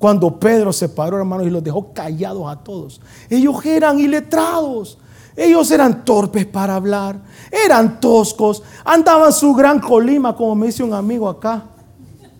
[0.00, 3.02] Cuando Pedro se paró, hermanos, y los dejó callados a todos.
[3.28, 4.96] Ellos eran iletrados.
[5.36, 7.20] Ellos eran torpes para hablar.
[7.50, 8.62] Eran toscos.
[8.82, 11.64] Andaban su gran colima, como me dice un amigo acá.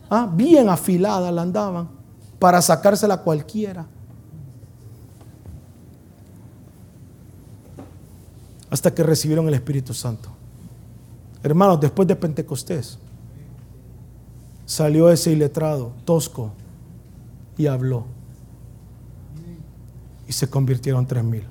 [0.08, 1.90] Ah, bien afilada la andaban.
[2.38, 3.86] Para sacársela cualquiera.
[8.70, 10.30] Hasta que recibieron el Espíritu Santo.
[11.42, 12.98] Hermanos, después de Pentecostés,
[14.64, 16.52] salió ese iletrado, tosco,
[17.60, 18.06] y habló.
[20.26, 21.42] Y se convirtieron tres mil.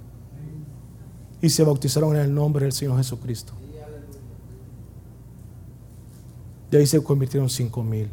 [1.39, 3.53] Y se bautizaron en el nombre del Señor Jesucristo.
[6.71, 8.09] De ahí se convirtieron cinco mil.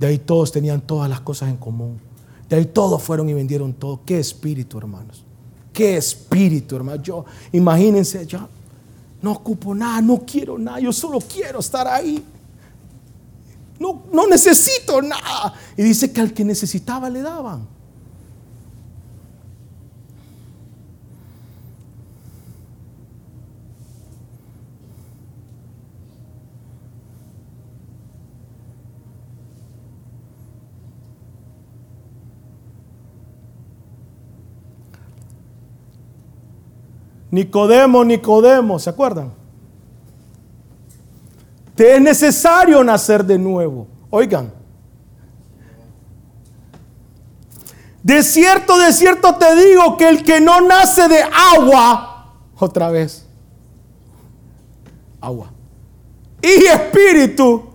[0.00, 2.00] De ahí todos tenían todas las cosas en común.
[2.48, 4.00] De ahí todos fueron y vendieron todo.
[4.04, 5.24] Qué espíritu, hermanos.
[5.72, 7.02] Qué espíritu, hermanos.
[7.04, 8.48] Yo, imagínense, yo
[9.22, 10.80] no ocupo nada, no quiero nada.
[10.80, 12.24] Yo solo quiero estar ahí.
[14.12, 15.54] No, necesito nada.
[15.76, 17.74] Y dice que al que necesitaba le daban.
[37.34, 39.32] Nicodemo, Nicodemo, ¿se acuerdan?
[41.74, 43.88] Te es necesario nacer de nuevo.
[44.16, 44.52] Oigan.
[48.00, 51.20] De cierto, de cierto te digo que el que no nace de
[51.56, 53.26] agua, otra vez,
[55.20, 55.50] agua,
[56.40, 57.70] y espíritu,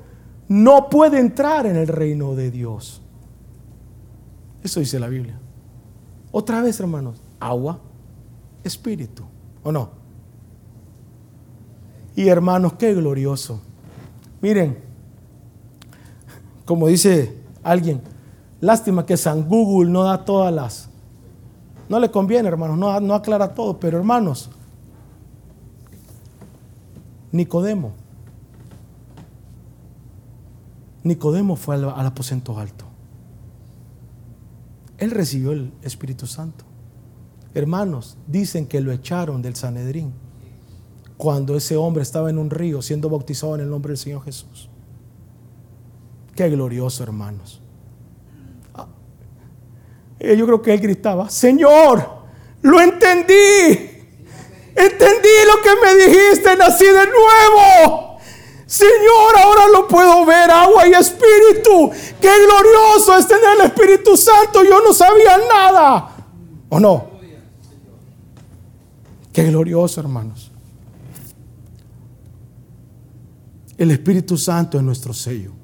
[0.48, 3.02] no puede entrar en el reino de Dios.
[4.64, 5.38] Eso dice la Biblia.
[6.32, 7.82] Otra vez, hermanos, agua,
[8.64, 9.26] espíritu,
[9.62, 9.90] ¿o no?
[12.16, 13.60] Y hermanos, qué glorioso
[14.42, 14.89] Miren,
[16.70, 18.00] como dice alguien,
[18.62, 20.88] lástima que San Google no da todas las...
[21.90, 24.52] No le conviene, hermanos, no, no aclara todo, pero hermanos,
[27.32, 27.94] Nicodemo,
[31.04, 32.86] Nicodemo fue al, al aposento alto.
[35.00, 36.66] Él recibió el Espíritu Santo.
[37.56, 40.14] Hermanos, dicen que lo echaron del Sanedrín
[41.18, 44.70] cuando ese hombre estaba en un río siendo bautizado en el nombre del Señor Jesús.
[46.40, 47.60] Qué glorioso, hermanos.
[48.74, 48.88] Ah,
[50.18, 52.02] eh, yo creo que él gritaba, Señor,
[52.62, 53.34] lo entendí.
[54.74, 58.20] Entendí lo que me dijiste, nací de nuevo.
[58.66, 61.92] Señor, ahora lo puedo ver, agua y espíritu.
[62.22, 64.64] Qué glorioso es tener el Espíritu Santo.
[64.64, 66.16] Yo no sabía nada.
[66.70, 67.10] ¿O no?
[69.34, 70.50] Qué glorioso, hermanos.
[73.78, 75.59] El Espíritu Santo es nuestro sello.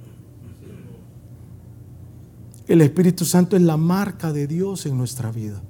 [2.67, 5.61] El Espíritu Santo es la marca de Dios en nuestra vida.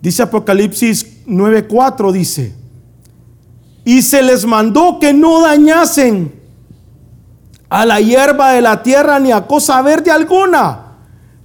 [0.00, 2.54] Dice Apocalipsis 9:4, dice,
[3.84, 6.32] y se les mandó que no dañasen
[7.68, 10.98] a la hierba de la tierra ni a cosa verde alguna,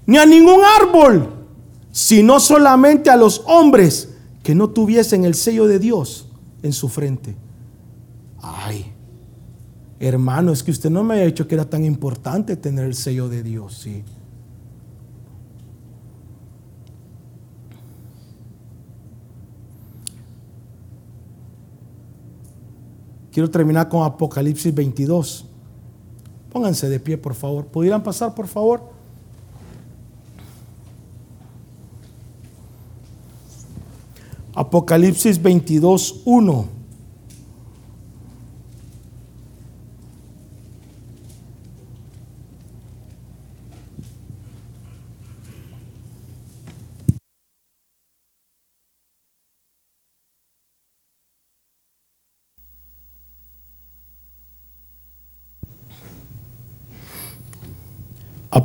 [0.06, 1.34] ni a ningún árbol,
[1.92, 4.10] sino solamente a los hombres
[4.44, 6.28] que no tuviesen el sello de Dios
[6.62, 7.36] en su frente.
[8.42, 8.94] Ay,
[10.00, 13.28] hermano, es que usted no me ha dicho que era tan importante tener el sello
[13.28, 14.04] de Dios, sí.
[23.32, 25.46] Quiero terminar con Apocalipsis 22.
[26.52, 27.66] Pónganse de pie, por favor.
[27.68, 28.82] ¿Pudieran pasar, por favor?
[34.56, 36.79] Apocalipsis 22, 1.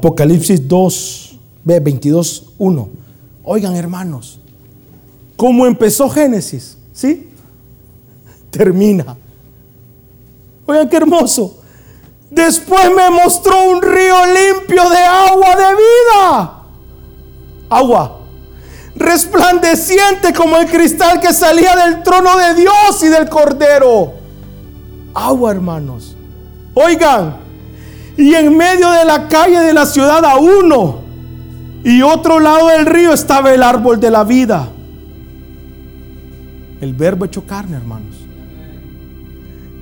[0.05, 2.89] Apocalipsis 2, 22, 1.
[3.43, 4.39] Oigan hermanos,
[5.35, 6.77] ¿cómo empezó Génesis?
[6.93, 7.31] ¿Sí?
[8.51, 9.17] Termina.
[10.67, 11.57] Oigan qué hermoso.
[12.31, 16.63] Después me mostró un río limpio de agua de vida.
[17.71, 18.21] Agua.
[18.97, 24.13] Resplandeciente como el cristal que salía del trono de Dios y del Cordero.
[25.15, 26.15] Agua, hermanos.
[26.75, 27.44] Oigan,
[28.17, 31.05] y en medio de la calle de la ciudad a uno
[31.85, 34.69] y otro lado del río estaba el árbol de la vida.
[36.81, 38.17] El verbo hecho carne, hermanos.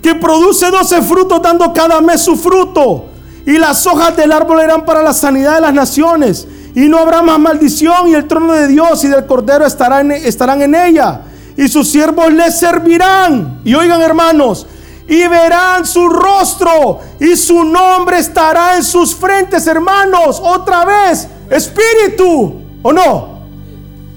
[0.03, 3.07] Que produce doce frutos dando cada mes su fruto.
[3.47, 6.47] Y las hojas del árbol eran para la sanidad de las naciones.
[6.75, 10.61] Y no habrá más maldición y el trono de Dios y del Cordero estarán, estarán
[10.63, 11.21] en ella.
[11.57, 13.61] Y sus siervos les servirán.
[13.65, 14.67] Y oigan hermanos,
[15.09, 20.41] y verán su rostro y su nombre estará en sus frentes, hermanos.
[20.43, 23.43] Otra vez, espíritu, ¿o no?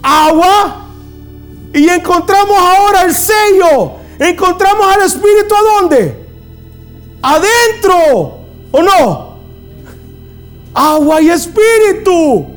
[0.02, 0.86] Agua.
[1.74, 3.94] Y encontramos ahora el sello.
[4.20, 6.26] Encontramos al espíritu a dónde?
[7.22, 8.40] Adentro,
[8.72, 9.36] ¿o no?
[10.74, 12.55] Agua y espíritu.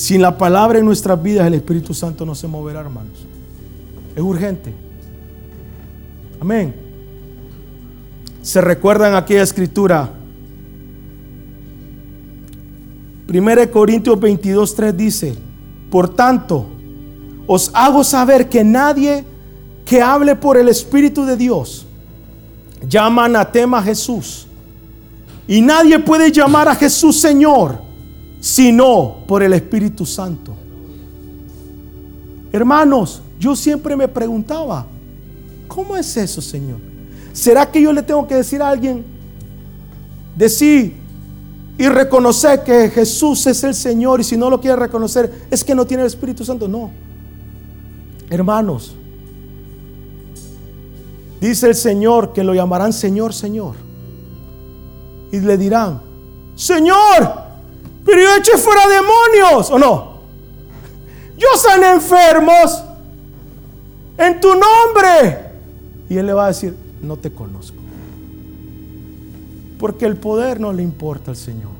[0.00, 3.26] Sin la palabra en nuestras vidas, el Espíritu Santo no se moverá, hermanos.
[4.16, 4.72] Es urgente.
[6.40, 6.74] Amén.
[8.40, 10.10] Se recuerdan aquella escritura.
[13.28, 15.34] 1 Corintios 22, 3 dice,
[15.90, 16.64] por tanto,
[17.46, 19.22] os hago saber que nadie
[19.84, 21.86] que hable por el Espíritu de Dios
[22.88, 24.46] llama anatema a Jesús.
[25.46, 27.89] Y nadie puede llamar a Jesús Señor
[28.40, 30.54] sino por el Espíritu Santo.
[32.52, 34.86] Hermanos, yo siempre me preguntaba,
[35.68, 36.78] ¿cómo es eso, Señor?
[37.32, 39.04] ¿Será que yo le tengo que decir a alguien,
[40.36, 40.96] decir
[41.78, 45.74] y reconocer que Jesús es el Señor y si no lo quiere reconocer es que
[45.74, 46.66] no tiene el Espíritu Santo?
[46.66, 46.90] No.
[48.28, 48.94] Hermanos,
[51.40, 53.76] dice el Señor que lo llamarán Señor, Señor.
[55.32, 56.02] Y le dirán,
[56.56, 57.39] Señor,
[58.10, 60.20] pero yo eché fuera demonios, ¿o no?
[61.38, 62.82] Yo sané enfermos
[64.18, 65.38] en tu nombre.
[66.08, 67.78] Y él le va a decir, no te conozco.
[69.78, 71.70] Porque el poder no le importa al Señor.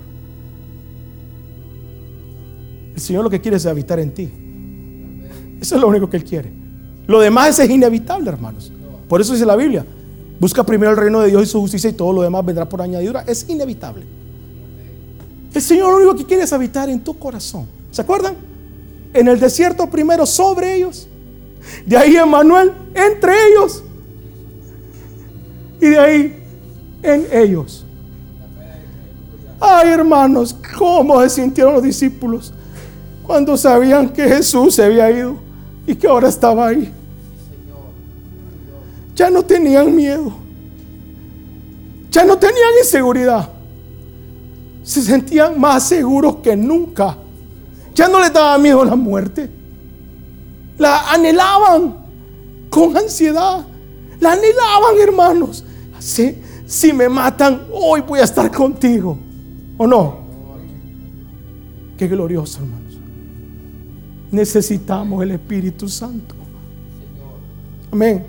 [2.94, 4.30] El Señor lo que quiere es habitar en ti.
[5.60, 6.52] Eso es lo único que Él quiere.
[7.06, 8.72] Lo demás es inevitable, hermanos.
[9.08, 9.84] Por eso dice la Biblia.
[10.38, 12.80] Busca primero el reino de Dios y su justicia y todo lo demás vendrá por
[12.80, 13.24] añadidura.
[13.26, 14.19] Es inevitable.
[15.52, 17.66] El Señor lo único que quiere es habitar en tu corazón.
[17.90, 18.34] ¿Se acuerdan?
[19.12, 21.08] En el desierto primero sobre ellos.
[21.84, 23.82] De ahí Emmanuel entre ellos.
[25.80, 26.44] Y de ahí
[27.02, 27.84] en ellos.
[29.58, 32.52] Ay, hermanos, cómo se sintieron los discípulos
[33.26, 35.36] cuando sabían que Jesús se había ido
[35.86, 36.92] y que ahora estaba ahí.
[39.14, 40.32] Ya no tenían miedo.
[42.10, 43.59] Ya no tenían inseguridad
[44.82, 47.16] se sentían más seguros que nunca.
[47.94, 49.50] Ya no les daba miedo la muerte.
[50.78, 51.96] La anhelaban
[52.70, 53.66] con ansiedad.
[54.20, 55.64] La anhelaban, hermanos.
[55.98, 59.18] Si, si me matan, hoy voy a estar contigo.
[59.76, 60.18] ¿O no?
[61.96, 62.94] Qué glorioso, hermanos.
[64.30, 66.34] Necesitamos el Espíritu Santo.
[67.92, 68.24] Amén.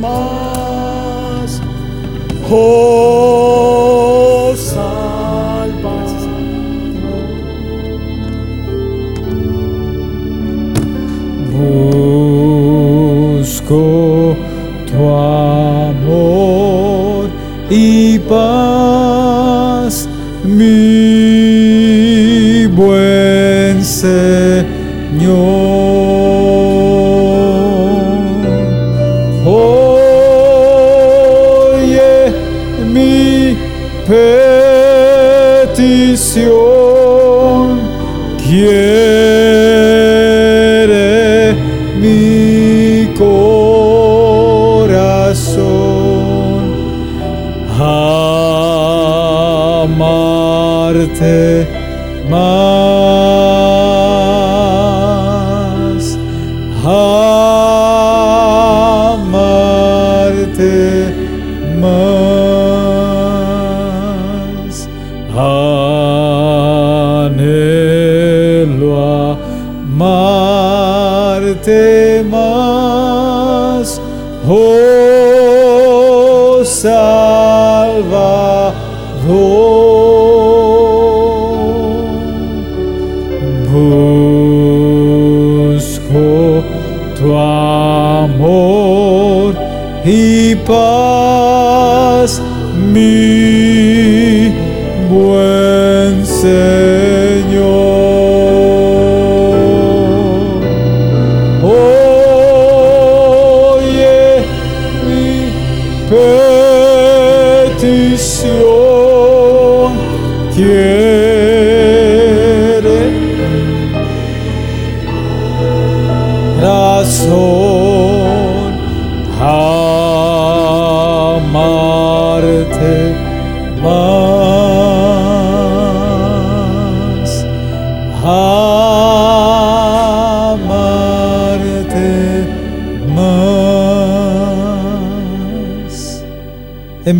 [0.00, 1.60] más.
[2.50, 2.85] Oh,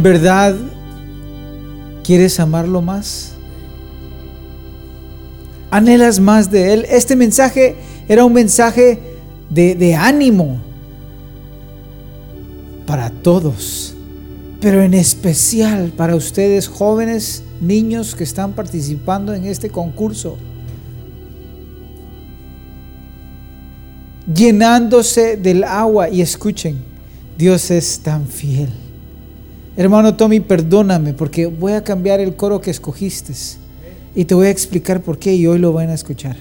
[0.07, 0.55] verdad
[2.05, 3.33] quieres amarlo más
[5.71, 6.87] anhelas más de Él.
[6.89, 7.77] Este mensaje
[8.09, 9.01] era un mensaje
[9.51, 10.59] de, de ánimo
[12.87, 13.95] para todos,
[14.61, 20.39] pero en especial para ustedes jóvenes, niños que están participando en este concurso.
[24.33, 26.79] Llenándose del agua y escuchen,
[27.37, 28.86] Dios es tan fiel.
[29.77, 33.35] Hermano Tommy, perdóname porque voy a cambiar el coro que escogiste.
[34.15, 36.37] Y te voy a explicar por qué y hoy lo van a escuchar.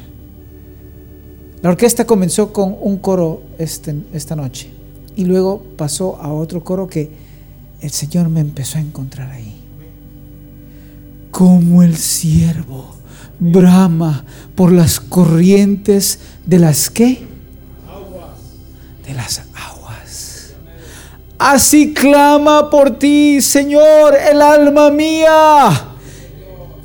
[1.62, 4.70] La orquesta comenzó con un coro este, esta noche
[5.16, 7.10] y luego pasó a otro coro que
[7.82, 9.56] el Señor me empezó a encontrar ahí.
[11.32, 12.96] Como el siervo
[13.40, 14.24] brama
[14.56, 17.24] por las corrientes de las qué?
[19.06, 19.45] De las aguas.
[21.38, 25.90] Así clama por ti, Señor, el alma mía.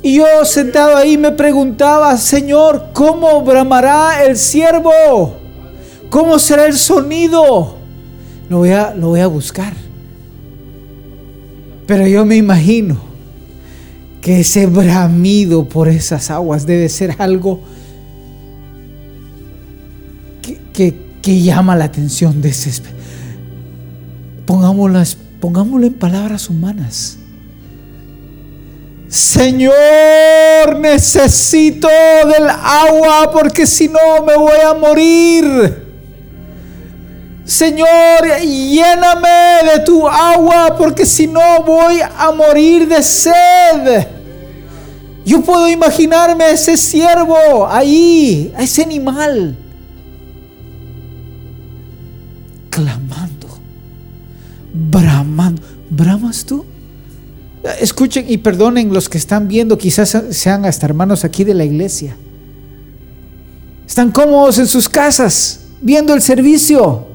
[0.03, 5.35] Y yo sentado ahí me preguntaba, Señor, ¿cómo bramará el siervo?
[6.09, 7.77] ¿Cómo será el sonido?
[8.49, 9.73] Lo voy a, lo voy a buscar.
[11.87, 12.99] Pero yo me imagino
[14.21, 17.61] que ese bramido por esas aguas debe ser algo
[20.41, 22.81] que, que- que llama la atención de ese...
[24.51, 25.01] Pongámoslo,
[25.39, 27.17] pongámoslo en palabras humanas.
[29.07, 29.71] Señor,
[30.77, 35.85] necesito del agua porque si no me voy a morir.
[37.45, 37.87] Señor,
[38.41, 44.07] lléname de tu agua porque si no voy a morir de sed.
[45.23, 49.55] Yo puedo imaginarme a ese siervo ahí, a ese animal,
[54.73, 55.61] bramando.
[55.89, 56.65] ¿Bramas tú?
[57.79, 62.15] Escuchen y perdonen los que están viendo, quizás sean hasta hermanos aquí de la iglesia.
[63.85, 67.07] Están cómodos en sus casas, viendo el servicio.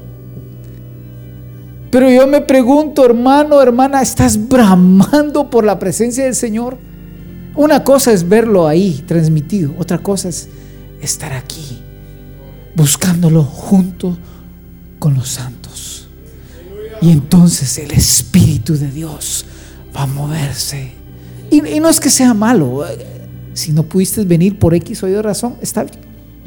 [1.91, 6.77] Pero yo me pregunto, hermano, hermana, ¿estás bramando por la presencia del Señor?
[7.55, 10.47] Una cosa es verlo ahí transmitido, otra cosa es
[11.01, 11.81] estar aquí,
[12.75, 14.15] buscándolo junto
[14.99, 15.56] con los santos.
[17.01, 19.45] Y entonces el Espíritu de Dios
[19.95, 20.91] va a moverse.
[21.51, 22.87] Y, no es que sea malo.
[22.87, 22.97] eh,
[23.53, 25.85] Si no pudiste venir por X o Y razón, está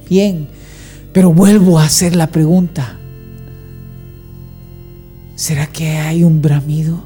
[0.08, 0.48] bien.
[1.12, 2.98] Pero vuelvo a hacer la pregunta.
[5.34, 7.02] ¿Será que hay un bramido?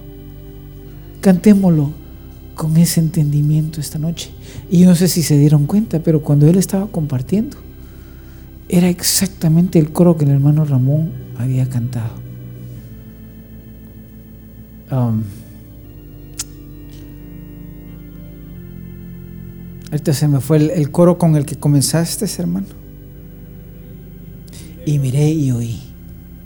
[1.20, 1.92] Cantémoslo
[2.54, 4.30] con ese entendimiento esta noche.
[4.70, 7.56] Y yo no sé si se dieron cuenta, pero cuando él estaba compartiendo,
[8.68, 12.23] era exactamente el coro que el hermano Ramón había cantado.
[14.94, 15.24] Um,
[19.90, 22.66] ahorita se me fue el, el coro con el que comenzaste, hermano.
[24.86, 25.80] Y miré y oí.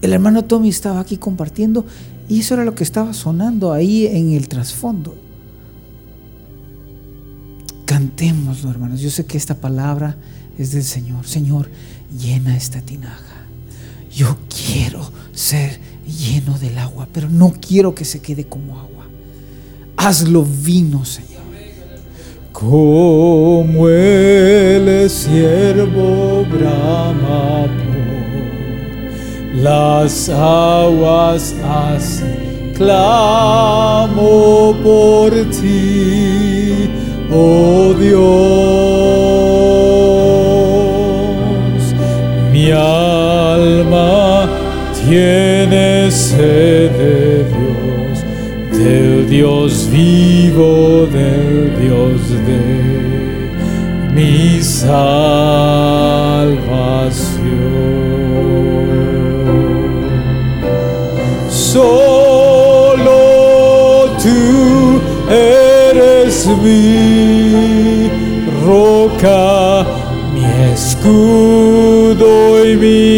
[0.01, 1.85] El hermano Tommy estaba aquí compartiendo
[2.29, 5.15] y eso era lo que estaba sonando ahí en el trasfondo.
[7.85, 9.01] Cantémoslo, hermanos.
[9.01, 10.17] Yo sé que esta palabra
[10.57, 11.27] es del Señor.
[11.27, 11.69] Señor,
[12.19, 13.47] llena esta tinaja.
[14.11, 19.07] Yo quiero ser lleno del agua, pero no quiero que se quede como agua.
[19.97, 21.29] Hazlo vino, Señor.
[22.53, 32.49] Como el siervo brama por las aguas así
[32.79, 34.25] clamo
[34.85, 36.89] por ti,
[37.33, 38.19] oh Dios.
[42.53, 44.48] Mi alma
[45.09, 48.25] tiene sed de Dios,
[48.71, 53.51] del Dios vivo, del Dios de
[54.13, 54.99] mi salvación.
[61.49, 63.21] Solo
[64.23, 65.01] tú
[65.31, 68.11] eres mi
[68.63, 69.87] roca,
[70.35, 70.45] mi
[70.75, 73.09] escudo y mi.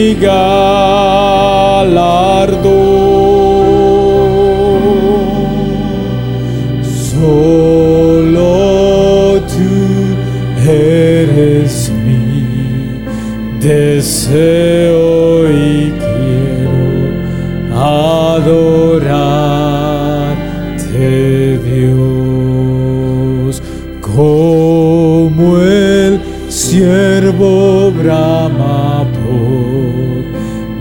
[27.41, 27.93] Por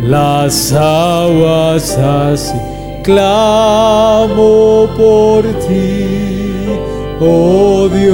[0.03, 2.59] las aguas así
[3.03, 6.65] clamo por ti,
[7.19, 8.09] oh Dios.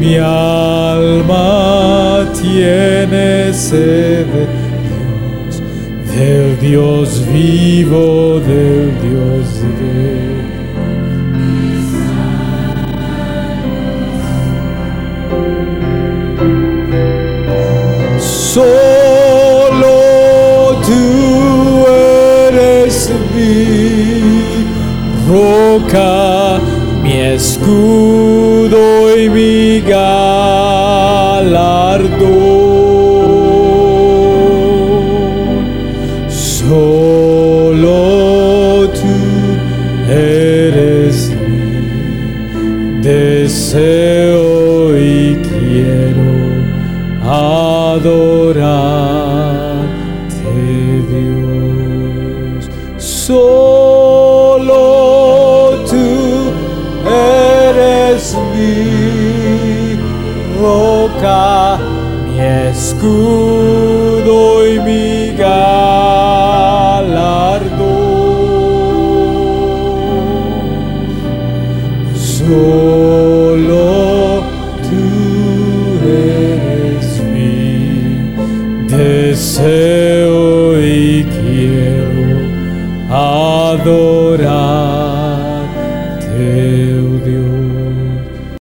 [0.00, 1.48] Mi alma
[2.40, 4.46] tiene sed de
[4.86, 5.62] Dios,
[6.16, 8.75] del Dios vivo, del